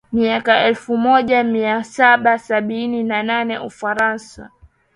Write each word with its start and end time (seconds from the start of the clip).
mwaka 0.11 0.59
elfumoja 0.59 1.43
miasaba 1.43 2.39
sabini 2.39 3.03
na 3.03 3.23
nane 3.23 3.59
Ufaransa 3.59 4.49